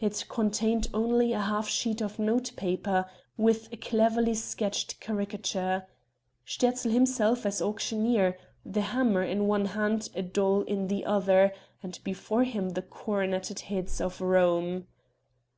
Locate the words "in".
9.22-9.46, 10.62-10.86